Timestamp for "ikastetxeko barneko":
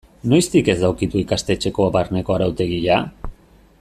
1.21-2.37